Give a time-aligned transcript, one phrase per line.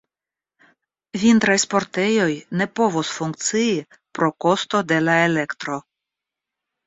[1.23, 2.29] Vintraj sportejoj
[2.61, 3.77] ne povos funkcii
[4.19, 5.77] pro kosto de la elektro.